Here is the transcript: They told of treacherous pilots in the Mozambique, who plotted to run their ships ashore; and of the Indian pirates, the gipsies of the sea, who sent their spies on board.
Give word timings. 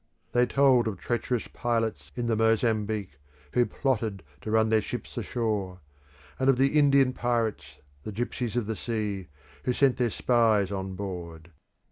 They 0.31 0.47
told 0.47 0.87
of 0.87 0.97
treacherous 0.97 1.47
pilots 1.47 2.11
in 2.15 2.25
the 2.25 2.35
Mozambique, 2.35 3.19
who 3.53 3.67
plotted 3.67 4.23
to 4.41 4.49
run 4.49 4.69
their 4.69 4.81
ships 4.81 5.15
ashore; 5.15 5.79
and 6.39 6.49
of 6.49 6.57
the 6.57 6.69
Indian 6.79 7.13
pirates, 7.13 7.77
the 8.01 8.11
gipsies 8.11 8.55
of 8.55 8.65
the 8.65 8.75
sea, 8.75 9.27
who 9.63 9.73
sent 9.73 9.97
their 9.97 10.09
spies 10.09 10.71
on 10.71 10.95
board. 10.95 11.51